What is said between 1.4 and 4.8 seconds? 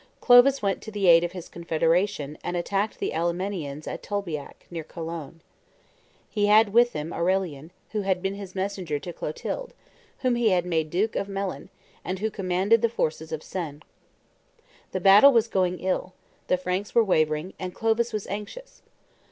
confederation and attacked the Allemannians at Tolbiac,